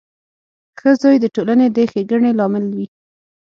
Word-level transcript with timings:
•ښه 0.79 0.91
زوی 1.01 1.17
د 1.21 1.25
ټولنې 1.35 1.67
د 1.75 1.77
ښېګڼې 1.91 2.31
لامل 2.39 2.65
وي. 2.75 2.87